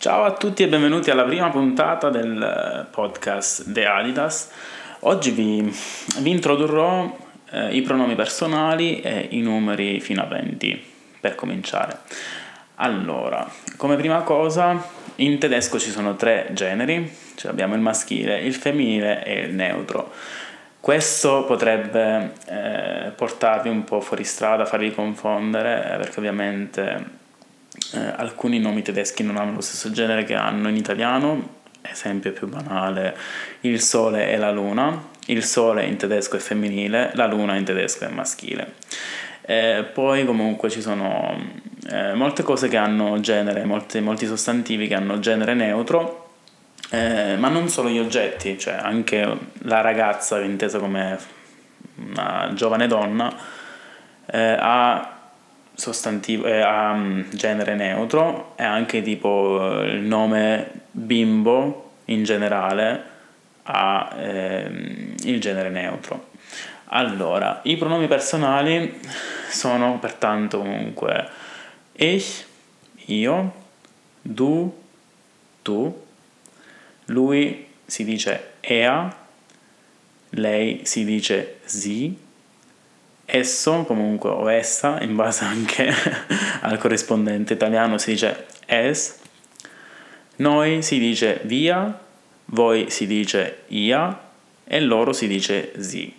[0.00, 4.48] Ciao a tutti e benvenuti alla prima puntata del podcast The Adidas.
[5.00, 5.76] Oggi vi,
[6.20, 7.18] vi introdurrò
[7.50, 10.84] eh, i pronomi personali e i numeri fino a 20
[11.18, 11.98] per cominciare.
[12.76, 13.44] Allora,
[13.76, 14.80] come prima cosa,
[15.16, 20.12] in tedesco ci sono tre generi, cioè abbiamo il maschile, il femminile e il neutro.
[20.78, 27.26] Questo potrebbe eh, portarvi un po' fuori strada, farvi confondere, eh, perché ovviamente
[27.92, 32.48] eh, alcuni nomi tedeschi non hanno lo stesso genere che hanno in italiano, esempio più
[32.48, 33.16] banale,
[33.60, 38.04] il sole e la luna, il sole in tedesco è femminile, la luna in tedesco
[38.04, 38.74] è maschile.
[39.42, 41.34] Eh, poi comunque ci sono
[41.90, 46.26] eh, molte cose che hanno genere, molti, molti sostantivi che hanno genere neutro,
[46.90, 49.26] eh, ma non solo gli oggetti, cioè anche
[49.62, 51.18] la ragazza, intesa come
[51.96, 53.34] una giovane donna,
[54.26, 55.17] eh, ha
[55.78, 63.04] sostantivo, eh, ha mm, genere neutro e anche tipo il nome bimbo in generale
[63.62, 66.30] ha eh, il genere neutro.
[66.86, 69.00] Allora, i pronomi personali
[69.48, 71.28] sono pertanto comunque
[71.92, 72.44] ich,
[73.06, 73.52] io,
[74.20, 74.82] du,
[75.62, 76.06] tu,
[77.06, 79.14] lui si dice er,
[80.30, 82.16] lei si dice sie,
[83.30, 85.92] Esso, comunque, o essa, in base anche
[86.62, 89.18] al corrispondente italiano, si dice es.
[90.36, 91.98] Noi si dice via,
[92.46, 94.18] voi si dice ia
[94.64, 96.14] e loro si dice zi.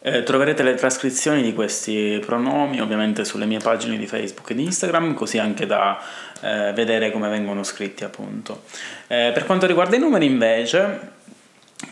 [0.00, 4.62] Eh, troverete le trascrizioni di questi pronomi ovviamente sulle mie pagine di Facebook e di
[4.62, 6.00] Instagram, così anche da
[6.40, 8.62] eh, vedere come vengono scritti appunto.
[9.08, 11.15] Eh, per quanto riguarda i numeri invece,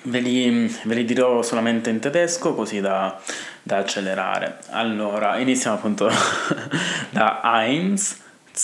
[0.03, 3.21] ve li, ve li dirò solamente in tedesco così da
[3.65, 4.59] da accelerare.
[4.69, 6.09] Allora, iniziamo appunto
[7.11, 7.97] da 1,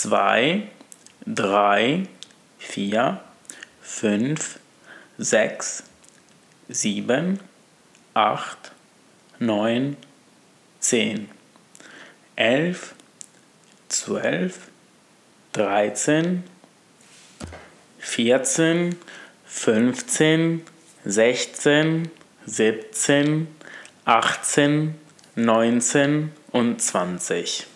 [0.04, 0.70] 2,
[1.32, 2.08] 3,
[2.58, 3.22] 4,
[3.82, 4.44] 5,
[5.16, 5.82] 6,
[6.68, 7.38] 7,
[8.12, 8.70] 8,
[9.39, 9.96] 9,
[10.78, 11.28] 10,
[12.34, 12.95] 11,
[13.89, 14.55] 12,
[15.50, 16.42] 13,
[17.98, 18.98] 14,
[19.45, 20.64] 15,
[21.05, 22.11] 16,
[22.46, 23.48] 17,
[24.05, 24.94] 18,
[25.36, 27.66] 19 und 20.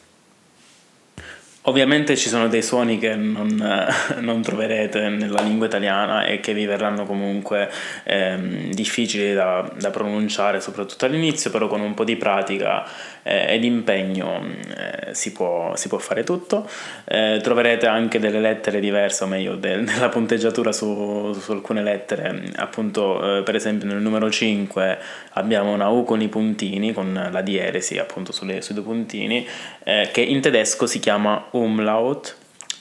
[1.67, 6.53] Ovviamente ci sono dei suoni che non, eh, non, troverete nella lingua italiana e che
[6.53, 7.71] vi verranno comunque
[8.03, 12.85] eh, difficili da, da, pronunciare, soprattutto all'inizio, però con un po' di pratica
[13.23, 14.45] eh, ed impegno
[14.77, 16.69] eh, si, può, si, può, fare tutto.
[17.07, 22.43] Eh, troverete anche delle lettere diverse, o meglio, de, della punteggiatura su, su, alcune lettere.
[22.57, 24.99] Appunto, eh, per esempio nel numero 5
[25.33, 29.47] abbiamo una U con i puntini, con la dieresi appunto sulle, sui due puntini,
[29.85, 32.37] che in tedesco si chiama umlaut.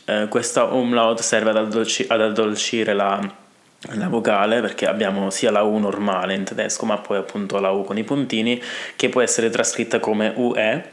[0.05, 3.19] Eh, questa umlaut serve ad, addolci- ad addolcire la,
[3.93, 7.83] la, vocale perché abbiamo sia la U normale in tedesco ma poi appunto la U
[7.83, 8.61] con i puntini
[8.95, 10.91] che può essere trascritta come UE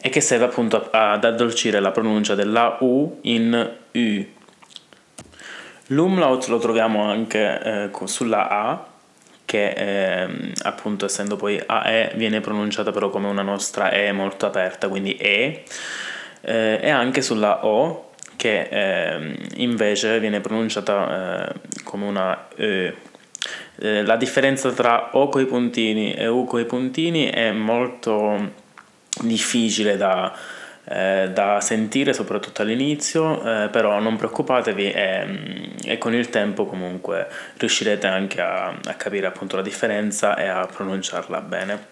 [0.00, 4.26] e che serve appunto ad addolcire la pronuncia della U in U.
[5.88, 8.86] L'umlaut lo troviamo anche eh, sulla A
[9.44, 14.88] che eh, appunto essendo poi AE viene pronunciata però come una nostra E molto aperta,
[14.88, 15.64] quindi E
[16.44, 22.94] eh, e anche sulla O che eh, invece viene pronunciata eh, come una E.
[23.76, 28.52] Eh, la differenza tra O coi puntini e U coi puntini è molto
[29.20, 30.32] difficile da,
[30.84, 37.26] eh, da sentire soprattutto all'inizio, eh, però non preoccupatevi e, e, con il tempo comunque
[37.56, 41.86] riuscirete anche a, a capire appunto la differenza e a pronunciarla bene.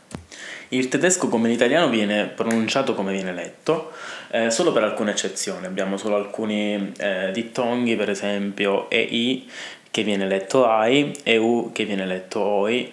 [0.73, 3.93] Il tedesco come l'italiano viene pronunciato come viene letto,
[4.31, 5.67] eh, solo per alcune eccezioni.
[5.67, 9.51] Abbiamo solo alcuni eh, dittonghi, per esempio EI
[9.91, 12.91] che viene letto AI, EU che viene letto OI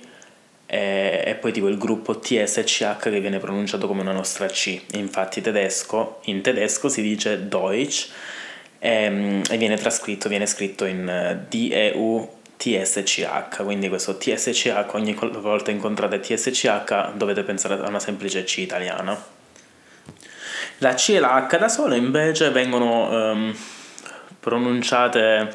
[0.65, 4.81] e, e poi tipo il gruppo TSCH che viene pronunciato come una nostra C.
[4.95, 8.09] Infatti tedesco, in tedesco si dice Deutsch
[8.77, 15.13] e, ehm, e viene trascritto, viene scritto in eh, DEU TSCH, quindi questo TSCH ogni
[15.13, 19.17] volta incontrate TSCH dovete pensare a una semplice C italiana.
[20.79, 23.55] La C e la H da sole invece vengono um,
[24.41, 25.53] pronunciate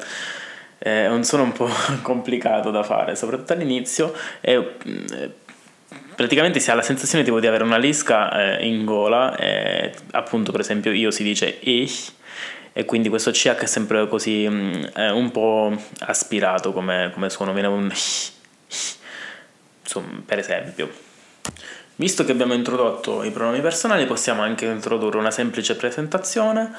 [0.79, 1.69] è un suono un po'
[2.01, 4.11] complicato da fare, soprattutto all'inizio
[4.41, 4.77] e
[6.15, 10.51] praticamente si ha la sensazione tipo di avere una lisca eh, in gola e appunto
[10.51, 12.13] per esempio io si dice ich
[12.77, 17.53] e quindi questo CH è sempre così mm, è un po' aspirato come, come suono,
[17.53, 17.89] viene un
[19.81, 20.91] insomma, per esempio.
[21.95, 26.73] Visto che abbiamo introdotto i pronomi personali, possiamo anche introdurre una semplice presentazione.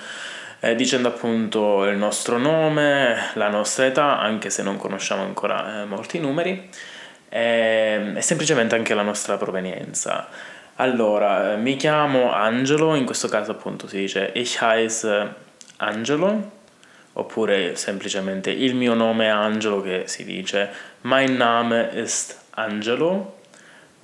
[0.60, 5.84] eh, dicendo appunto il nostro nome, la nostra età, anche se non conosciamo ancora eh,
[5.86, 6.68] molti numeri,
[7.30, 10.28] e, e, semplicemente anche la nostra provenienza.
[10.76, 15.44] Allora, eh, mi chiamo Angelo, in questo caso appunto si dice Ich heiße
[15.78, 16.52] Angelo,
[17.14, 20.70] oppure semplicemente il mio nome è Angelo che si dice
[21.02, 23.38] Mein Name ist Angelo.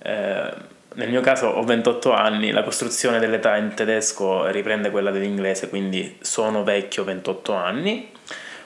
[0.02, 5.68] Eh, nel mio caso ho 28 anni, la costruzione dell'età in tedesco riprende quella dell'inglese,
[5.68, 8.10] quindi sono vecchio 28 anni.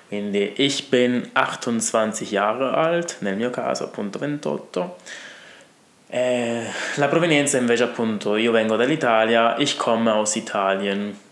[0.08, 4.96] Quindi ich bin 28 Jahre alt, nel mio caso appunto 28.
[6.08, 6.64] Eh,
[6.96, 11.24] la provenienza invece appunto io vengo dall'Italia, ich komme aus Italien.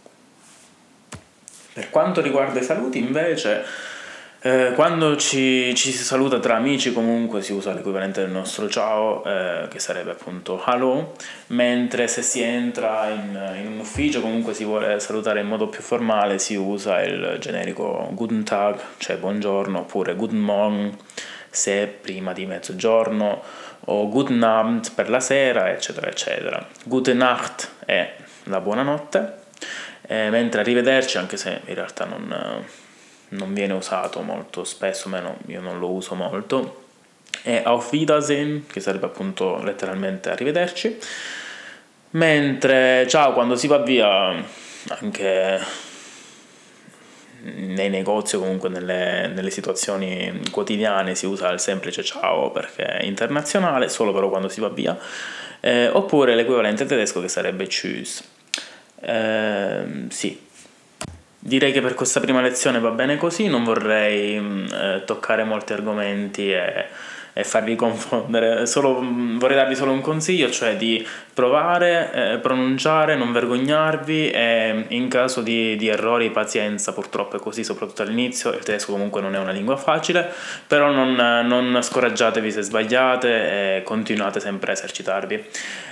[1.75, 3.65] Per quanto riguarda i saluti invece
[4.47, 9.25] eh, quando ci, ci, si saluta tra amici comunque si usa l'equivalente del nostro ciao,
[9.25, 11.15] eh, che sarebbe appunto hello,
[11.47, 15.81] mentre se si entra in, in, un ufficio comunque si vuole salutare in modo più
[15.81, 20.95] formale si usa il generico guten Tag, cioè buongiorno, oppure guten Morgen
[21.49, 23.43] se prima di mezzogiorno,
[23.87, 26.69] o guten Abend per la sera, eccetera, eccetera.
[26.85, 29.44] Gute Nacht è la buonanotte,
[30.07, 32.65] eh, mentre arrivederci, anche se in realtà non
[33.35, 36.83] non viene usato molto spesso, meno io non lo uso molto,
[37.43, 40.99] e Auf Wiedersehen, che sarebbe appunto letteralmente arrivederci,
[42.11, 44.35] mentre ciao quando si va via
[44.89, 45.61] anche
[47.43, 53.05] nei negozi o comunque nelle, nelle, situazioni quotidiane si usa il semplice ciao perché è
[53.05, 54.97] internazionale, solo però quando si va via,
[55.61, 58.34] eh, oppure l'equivalente tedesco che sarebbe tschüss.
[59.07, 60.41] Eh, sì,
[61.47, 65.75] Direi che per questa prima lezione va bene così, non vorrei mm, eh, toccare molti
[65.75, 66.87] argomenti e
[67.37, 68.65] e farvi confondere.
[68.65, 74.85] Solo, mm, vorrei darvi solo un consiglio, cioè di provare, eh, pronunciare, non vergognarvi e
[74.89, 79.35] in caso di, di, errori pazienza, purtroppo è così, soprattutto all'inizio, il tedesco comunque non
[79.35, 80.33] è una lingua facile,
[80.67, 81.15] però non,
[81.47, 85.45] non scoraggiatevi se sbagliate e continuate sempre a esercitarvi.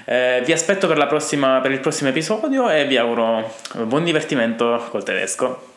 [0.04, 3.52] Eh, vi aspetto per, prossima, per il prossimo episodio e vi auguro
[3.82, 5.71] buon divertimento col tedesco disco